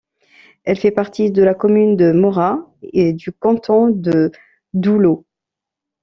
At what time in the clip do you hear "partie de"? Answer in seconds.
0.89-1.43